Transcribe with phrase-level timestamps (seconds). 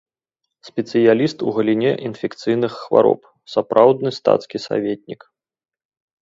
[0.69, 5.21] Спецыяліст у галіне інфекцыйных хвароб, сапраўдны стацкі саветнік.